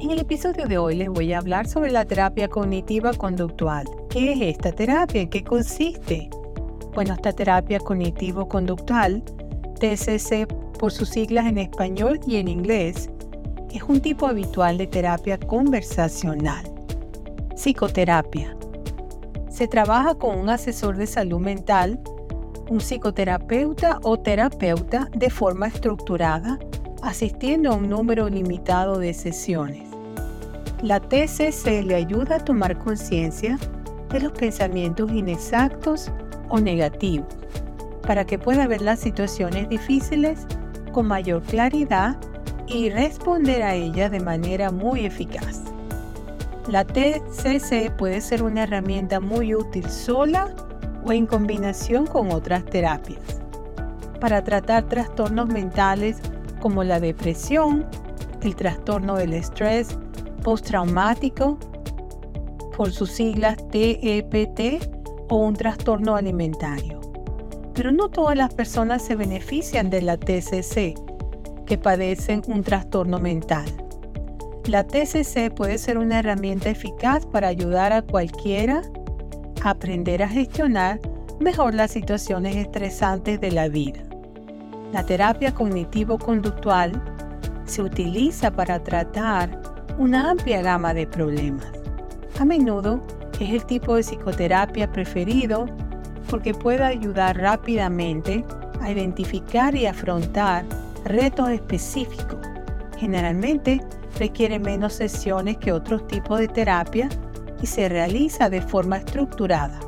En 0.00 0.12
el 0.12 0.20
episodio 0.20 0.68
de 0.68 0.78
hoy 0.78 0.94
les 0.94 1.08
voy 1.08 1.32
a 1.32 1.38
hablar 1.38 1.66
sobre 1.66 1.90
la 1.90 2.04
terapia 2.04 2.46
cognitiva 2.46 3.12
conductual. 3.14 3.84
¿Qué 4.10 4.32
es 4.32 4.40
esta 4.54 4.70
terapia? 4.70 5.22
¿En 5.22 5.28
qué 5.28 5.42
consiste? 5.42 6.30
Bueno, 6.94 7.14
esta 7.14 7.32
terapia 7.32 7.80
cognitivo-conductual, 7.80 9.24
TCC 9.80 10.46
por 10.78 10.92
sus 10.92 11.08
siglas 11.08 11.46
en 11.46 11.58
español 11.58 12.20
y 12.28 12.36
en 12.36 12.46
inglés, 12.46 13.10
es 13.72 13.82
un 13.82 14.00
tipo 14.00 14.28
habitual 14.28 14.78
de 14.78 14.86
terapia 14.86 15.36
conversacional. 15.36 16.64
Psicoterapia. 17.56 18.56
Se 19.50 19.66
trabaja 19.66 20.14
con 20.14 20.38
un 20.38 20.48
asesor 20.48 20.96
de 20.96 21.08
salud 21.08 21.40
mental, 21.40 22.00
un 22.70 22.78
psicoterapeuta 22.78 23.98
o 24.04 24.16
terapeuta 24.16 25.08
de 25.12 25.28
forma 25.28 25.66
estructurada, 25.66 26.56
asistiendo 27.02 27.72
a 27.72 27.74
un 27.74 27.88
número 27.88 28.28
limitado 28.28 28.98
de 29.00 29.12
sesiones. 29.12 29.87
La 30.82 31.00
TCC 31.00 31.82
le 31.84 31.96
ayuda 31.96 32.36
a 32.36 32.44
tomar 32.44 32.78
conciencia 32.78 33.58
de 34.10 34.20
los 34.20 34.30
pensamientos 34.30 35.10
inexactos 35.10 36.12
o 36.48 36.60
negativos, 36.60 37.26
para 38.06 38.24
que 38.24 38.38
pueda 38.38 38.68
ver 38.68 38.82
las 38.82 39.00
situaciones 39.00 39.68
difíciles 39.68 40.46
con 40.92 41.08
mayor 41.08 41.42
claridad 41.42 42.16
y 42.68 42.90
responder 42.90 43.64
a 43.64 43.74
ellas 43.74 44.12
de 44.12 44.20
manera 44.20 44.70
muy 44.70 45.04
eficaz. 45.04 45.62
La 46.68 46.84
TCC 46.84 47.90
puede 47.96 48.20
ser 48.20 48.44
una 48.44 48.62
herramienta 48.62 49.18
muy 49.18 49.56
útil 49.56 49.90
sola 49.90 50.54
o 51.04 51.10
en 51.10 51.26
combinación 51.26 52.06
con 52.06 52.30
otras 52.30 52.64
terapias 52.64 53.20
para 54.20 54.44
tratar 54.44 54.84
trastornos 54.84 55.48
mentales 55.48 56.18
como 56.60 56.84
la 56.84 57.00
depresión, 57.00 57.84
el 58.42 58.54
trastorno 58.54 59.16
del 59.16 59.34
estrés 59.34 59.96
postraumático, 60.48 61.58
por 62.74 62.90
sus 62.90 63.10
siglas 63.10 63.58
TEPT, 63.68 64.82
o 65.28 65.36
un 65.36 65.52
trastorno 65.52 66.16
alimentario. 66.16 67.02
Pero 67.74 67.92
no 67.92 68.08
todas 68.08 68.34
las 68.34 68.54
personas 68.54 69.02
se 69.02 69.14
benefician 69.14 69.90
de 69.90 70.00
la 70.00 70.16
TCC 70.16 70.94
que 71.66 71.76
padecen 71.76 72.40
un 72.46 72.62
trastorno 72.62 73.18
mental. 73.18 73.66
La 74.64 74.86
TCC 74.86 75.52
puede 75.54 75.76
ser 75.76 75.98
una 75.98 76.20
herramienta 76.20 76.70
eficaz 76.70 77.26
para 77.26 77.48
ayudar 77.48 77.92
a 77.92 78.00
cualquiera 78.00 78.80
a 79.62 79.68
aprender 79.68 80.22
a 80.22 80.28
gestionar 80.28 80.98
mejor 81.40 81.74
las 81.74 81.90
situaciones 81.90 82.56
estresantes 82.56 83.38
de 83.38 83.52
la 83.52 83.68
vida. 83.68 84.00
La 84.94 85.04
terapia 85.04 85.52
cognitivo-conductual 85.52 86.92
se 87.66 87.82
utiliza 87.82 88.50
para 88.50 88.82
tratar 88.82 89.67
una 89.98 90.30
amplia 90.30 90.62
gama 90.62 90.94
de 90.94 91.06
problemas. 91.06 91.66
A 92.38 92.44
menudo 92.44 93.02
es 93.40 93.50
el 93.50 93.64
tipo 93.64 93.96
de 93.96 94.02
psicoterapia 94.02 94.90
preferido 94.92 95.66
porque 96.30 96.54
puede 96.54 96.84
ayudar 96.84 97.36
rápidamente 97.36 98.44
a 98.80 98.92
identificar 98.92 99.74
y 99.74 99.86
afrontar 99.86 100.64
retos 101.04 101.50
específicos. 101.50 102.38
Generalmente 102.96 103.80
requiere 104.18 104.60
menos 104.60 104.94
sesiones 104.94 105.56
que 105.56 105.72
otros 105.72 106.06
tipos 106.06 106.38
de 106.38 106.48
terapia 106.48 107.08
y 107.60 107.66
se 107.66 107.88
realiza 107.88 108.48
de 108.48 108.62
forma 108.62 108.98
estructurada. 108.98 109.80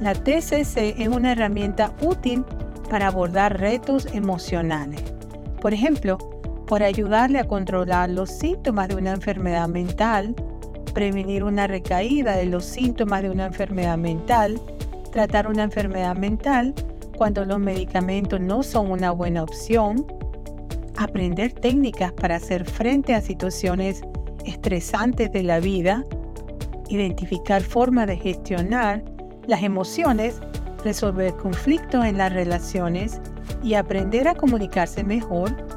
La 0.00 0.12
TCC 0.12 0.98
es 0.98 1.08
una 1.08 1.32
herramienta 1.32 1.92
útil 2.02 2.44
para 2.90 3.06
abordar 3.06 3.58
retos 3.58 4.06
emocionales. 4.12 5.02
Por 5.60 5.72
ejemplo, 5.72 6.18
por 6.68 6.82
ayudarle 6.82 7.38
a 7.38 7.48
controlar 7.48 8.10
los 8.10 8.30
síntomas 8.30 8.88
de 8.88 8.96
una 8.96 9.12
enfermedad 9.12 9.68
mental, 9.68 10.34
prevenir 10.92 11.42
una 11.42 11.66
recaída 11.66 12.36
de 12.36 12.44
los 12.44 12.64
síntomas 12.64 13.22
de 13.22 13.30
una 13.30 13.46
enfermedad 13.46 13.96
mental, 13.96 14.60
tratar 15.10 15.48
una 15.48 15.62
enfermedad 15.62 16.14
mental 16.14 16.74
cuando 17.16 17.46
los 17.46 17.58
medicamentos 17.58 18.38
no 18.38 18.62
son 18.62 18.90
una 18.90 19.10
buena 19.12 19.42
opción, 19.42 20.06
aprender 20.98 21.52
técnicas 21.52 22.12
para 22.12 22.36
hacer 22.36 22.66
frente 22.66 23.14
a 23.14 23.22
situaciones 23.22 24.02
estresantes 24.44 25.32
de 25.32 25.44
la 25.44 25.60
vida, 25.60 26.04
identificar 26.90 27.62
formas 27.62 28.08
de 28.08 28.18
gestionar 28.18 29.02
las 29.46 29.62
emociones, 29.62 30.40
resolver 30.84 31.34
conflictos 31.34 32.04
en 32.04 32.18
las 32.18 32.32
relaciones 32.32 33.22
y 33.62 33.74
aprender 33.74 34.28
a 34.28 34.34
comunicarse 34.34 35.02
mejor, 35.02 35.67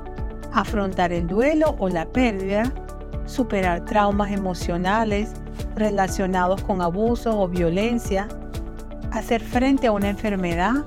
afrontar 0.53 1.12
el 1.12 1.28
duelo 1.28 1.75
o 1.79 1.89
la 1.89 2.06
pérdida, 2.06 2.72
superar 3.25 3.85
traumas 3.85 4.31
emocionales 4.31 5.34
relacionados 5.75 6.63
con 6.63 6.81
abuso 6.81 7.39
o 7.39 7.47
violencia, 7.47 8.28
hacer 9.12 9.41
frente 9.41 9.88
a 9.88 9.91
una 9.91 10.09
enfermedad, 10.09 10.85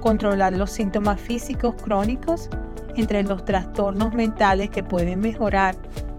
controlar 0.00 0.52
los 0.52 0.70
síntomas 0.70 1.20
físicos 1.20 1.74
crónicos 1.82 2.48
entre 2.96 3.22
los 3.22 3.44
trastornos 3.44 4.12
mentales 4.14 4.70
que 4.70 4.82
pueden 4.82 5.20
mejorar 5.20 5.76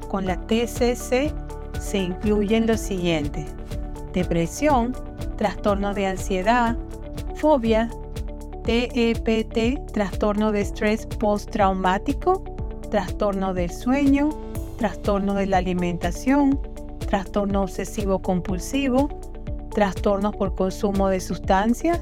con 0.07 0.25
la 0.25 0.37
TCC 0.47 1.33
se 1.79 1.97
incluyen 1.97 2.67
los 2.67 2.79
siguientes. 2.79 3.45
Depresión, 4.13 4.93
trastorno 5.37 5.93
de 5.93 6.07
ansiedad, 6.07 6.77
fobia, 7.35 7.89
TEPT, 8.63 9.91
trastorno 9.93 10.51
de 10.51 10.61
estrés 10.61 11.05
postraumático, 11.05 12.43
trastorno 12.89 13.53
del 13.53 13.71
sueño, 13.71 14.29
trastorno 14.77 15.33
de 15.35 15.45
la 15.45 15.57
alimentación, 15.57 16.59
trastorno 17.07 17.63
obsesivo 17.63 18.21
compulsivo, 18.21 19.09
trastornos 19.73 20.35
por 20.35 20.55
consumo 20.55 21.09
de 21.09 21.19
sustancias, 21.19 22.01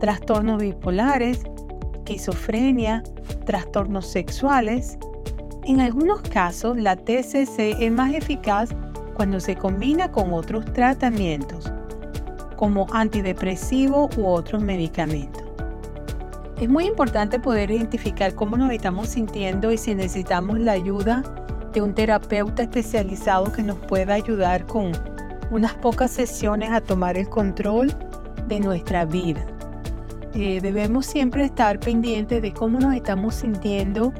trastornos 0.00 0.60
bipolares, 0.60 1.40
esquizofrenia, 1.94 3.02
trastornos 3.46 4.06
sexuales. 4.06 4.98
En 5.64 5.80
algunos 5.80 6.22
casos, 6.22 6.76
la 6.76 6.96
TCC 6.96 7.76
es 7.80 7.92
más 7.92 8.12
eficaz 8.14 8.70
cuando 9.14 9.38
se 9.40 9.56
combina 9.56 10.10
con 10.10 10.32
otros 10.32 10.64
tratamientos, 10.72 11.70
como 12.56 12.86
antidepresivo 12.92 14.08
u 14.16 14.26
otros 14.26 14.62
medicamentos. 14.62 15.51
Es 16.62 16.68
muy 16.68 16.86
importante 16.86 17.40
poder 17.40 17.72
identificar 17.72 18.36
cómo 18.36 18.56
nos 18.56 18.70
estamos 18.70 19.08
sintiendo 19.08 19.72
y 19.72 19.78
si 19.78 19.96
necesitamos 19.96 20.60
la 20.60 20.70
ayuda 20.70 21.24
de 21.72 21.82
un 21.82 21.92
terapeuta 21.92 22.62
especializado 22.62 23.50
que 23.50 23.64
nos 23.64 23.78
pueda 23.78 24.14
ayudar 24.14 24.64
con 24.66 24.92
unas 25.50 25.74
pocas 25.74 26.12
sesiones 26.12 26.70
a 26.70 26.80
tomar 26.80 27.16
el 27.16 27.28
control 27.28 27.92
de 28.46 28.60
nuestra 28.60 29.04
vida. 29.04 29.44
Eh, 30.34 30.60
debemos 30.60 31.04
siempre 31.06 31.46
estar 31.46 31.80
pendientes 31.80 32.40
de 32.40 32.52
cómo 32.52 32.78
nos 32.78 32.94
estamos 32.94 33.34
sintiendo 33.34 34.12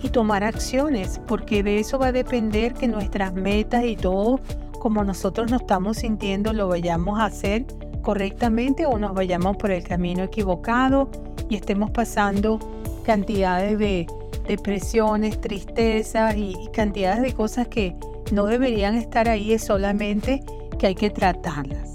y 0.00 0.10
tomar 0.10 0.44
acciones, 0.44 1.20
porque 1.26 1.64
de 1.64 1.80
eso 1.80 1.98
va 1.98 2.06
a 2.06 2.12
depender 2.12 2.72
que 2.72 2.86
nuestras 2.86 3.34
metas 3.34 3.82
y 3.84 3.96
todo, 3.96 4.38
como 4.78 5.02
nosotros 5.02 5.50
nos 5.50 5.62
estamos 5.62 5.96
sintiendo, 5.96 6.52
lo 6.52 6.68
vayamos 6.68 7.18
a 7.18 7.24
hacer 7.24 7.66
correctamente 8.02 8.86
o 8.86 8.96
nos 8.96 9.12
vayamos 9.12 9.56
por 9.56 9.72
el 9.72 9.82
camino 9.82 10.22
equivocado 10.22 11.10
y 11.50 11.56
estemos 11.56 11.90
pasando 11.90 12.58
cantidades 13.04 13.78
de 13.78 14.06
depresiones, 14.48 15.40
tristezas 15.40 16.36
y 16.36 16.56
cantidades 16.72 17.22
de 17.22 17.34
cosas 17.34 17.68
que 17.68 17.94
no 18.32 18.46
deberían 18.46 18.94
estar 18.94 19.28
ahí, 19.28 19.52
es 19.52 19.64
solamente 19.64 20.42
que 20.78 20.86
hay 20.86 20.94
que 20.94 21.10
tratarlas. 21.10 21.92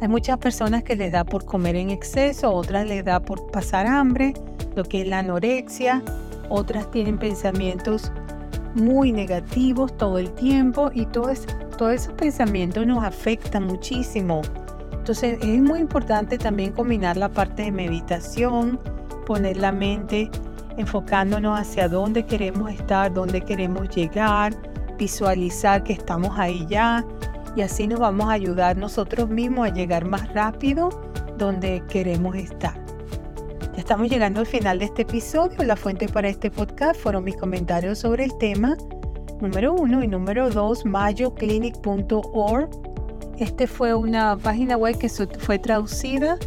Hay 0.00 0.08
muchas 0.08 0.38
personas 0.38 0.82
que 0.84 0.94
les 0.94 1.12
da 1.12 1.24
por 1.24 1.44
comer 1.44 1.76
en 1.76 1.90
exceso, 1.90 2.52
otras 2.52 2.86
les 2.86 3.04
da 3.04 3.20
por 3.20 3.50
pasar 3.50 3.86
hambre, 3.86 4.34
lo 4.76 4.84
que 4.84 5.02
es 5.02 5.08
la 5.08 5.20
anorexia, 5.20 6.02
otras 6.48 6.90
tienen 6.90 7.18
pensamientos 7.18 8.12
muy 8.74 9.12
negativos 9.12 9.96
todo 9.96 10.18
el 10.18 10.30
tiempo 10.32 10.90
y 10.94 11.06
todos 11.06 11.46
esos 11.92 12.12
pensamientos 12.14 12.86
nos 12.86 13.02
afectan 13.02 13.64
muchísimo. 13.64 14.42
Entonces 14.92 15.38
es 15.42 15.62
muy 15.62 15.80
importante 15.80 16.38
también 16.38 16.72
combinar 16.72 17.16
la 17.16 17.30
parte 17.30 17.62
de 17.62 17.72
meditación, 17.72 18.78
poner 19.28 19.58
la 19.58 19.72
mente 19.72 20.30
enfocándonos 20.78 21.60
hacia 21.60 21.86
dónde 21.86 22.24
queremos 22.24 22.72
estar, 22.72 23.12
dónde 23.12 23.42
queremos 23.42 23.90
llegar, 23.90 24.54
visualizar 24.96 25.84
que 25.84 25.92
estamos 25.92 26.38
ahí 26.38 26.64
ya, 26.66 27.04
y 27.54 27.60
así 27.60 27.86
nos 27.86 28.00
vamos 28.00 28.30
a 28.30 28.32
ayudar 28.32 28.78
nosotros 28.78 29.28
mismos 29.28 29.68
a 29.68 29.72
llegar 29.72 30.06
más 30.06 30.32
rápido 30.32 30.88
donde 31.36 31.82
queremos 31.90 32.36
estar. 32.36 32.74
Ya 33.74 33.80
estamos 33.80 34.08
llegando 34.08 34.40
al 34.40 34.46
final 34.46 34.78
de 34.78 34.86
este 34.86 35.02
episodio. 35.02 35.62
La 35.62 35.76
fuente 35.76 36.08
para 36.08 36.28
este 36.30 36.50
podcast 36.50 36.98
fueron 36.98 37.24
mis 37.24 37.36
comentarios 37.36 37.98
sobre 37.98 38.24
el 38.24 38.38
tema 38.38 38.78
número 39.42 39.74
uno 39.74 40.02
y 40.02 40.08
número 40.08 40.48
dos, 40.48 40.86
mayoclinic.org. 40.86 42.70
Este 43.38 43.66
fue 43.66 43.92
una 43.94 44.38
página 44.38 44.78
web 44.78 44.96
que 44.96 45.10
fue 45.10 45.58
traducida 45.58 46.38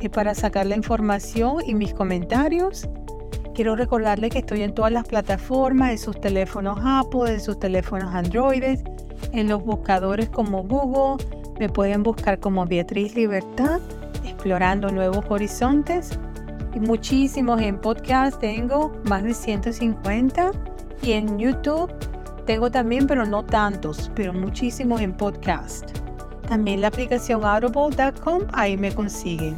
eh, 0.00 0.10
para 0.10 0.34
sacar 0.34 0.66
la 0.66 0.76
información 0.76 1.56
y 1.66 1.74
mis 1.74 1.94
comentarios. 1.94 2.88
Quiero 3.54 3.74
recordarles 3.74 4.30
que 4.30 4.40
estoy 4.40 4.62
en 4.62 4.74
todas 4.74 4.92
las 4.92 5.06
plataformas, 5.08 5.90
en 5.90 5.98
sus 5.98 6.20
teléfonos 6.20 6.78
Apple, 6.82 7.32
en 7.32 7.40
sus 7.40 7.58
teléfonos 7.58 8.14
Android, 8.14 8.78
en 9.32 9.48
los 9.48 9.64
buscadores 9.64 10.28
como 10.28 10.62
Google. 10.62 11.24
Me 11.58 11.70
pueden 11.70 12.02
buscar 12.02 12.38
como 12.38 12.66
Beatriz 12.66 13.14
Libertad, 13.14 13.80
explorando 14.24 14.90
nuevos 14.90 15.24
horizontes. 15.30 16.18
Y 16.74 16.80
muchísimos 16.80 17.62
en 17.62 17.78
podcast 17.80 18.38
tengo, 18.38 18.92
más 19.04 19.22
de 19.22 19.32
150. 19.32 20.50
Y 21.00 21.12
en 21.12 21.38
YouTube 21.38 21.90
tengo 22.44 22.70
también, 22.70 23.06
pero 23.06 23.24
no 23.24 23.44
tantos, 23.44 24.10
pero 24.14 24.34
muchísimos 24.34 25.00
en 25.00 25.16
podcast. 25.16 25.90
También 26.46 26.80
la 26.80 26.88
aplicación 26.88 27.44
audible.com, 27.44 28.42
ahí 28.52 28.76
me 28.76 28.94
consiguen. 28.94 29.56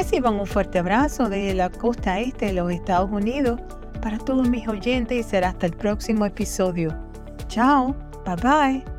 Reciban 0.00 0.40
un 0.40 0.46
fuerte 0.46 0.78
abrazo 0.78 1.28
desde 1.28 1.52
la 1.52 1.68
costa 1.68 2.20
este 2.20 2.46
de 2.46 2.52
los 2.54 2.72
Estados 2.72 3.10
Unidos 3.10 3.60
para 4.00 4.16
todos 4.16 4.48
mis 4.48 4.66
oyentes 4.66 5.18
y 5.18 5.22
será 5.22 5.50
hasta 5.50 5.66
el 5.66 5.74
próximo 5.74 6.24
episodio. 6.24 6.96
Chao, 7.48 7.94
bye 8.24 8.36
bye. 8.36 8.89